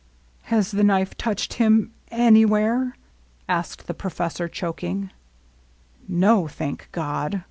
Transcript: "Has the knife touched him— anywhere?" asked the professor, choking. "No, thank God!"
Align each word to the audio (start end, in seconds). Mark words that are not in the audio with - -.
"Has 0.45 0.71
the 0.71 0.83
knife 0.83 1.15
touched 1.15 1.53
him— 1.61 1.93
anywhere?" 2.09 2.95
asked 3.47 3.85
the 3.85 3.93
professor, 3.93 4.47
choking. 4.47 5.11
"No, 6.07 6.47
thank 6.47 6.89
God!" 6.91 7.39